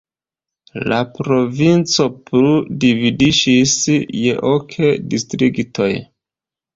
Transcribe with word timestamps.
La 0.91 0.95
provinco 1.17 2.05
plu 2.29 2.53
dividiĝis 2.85 3.73
je 4.23 4.33
ok 4.53 4.73
distriktoj. 5.13 5.91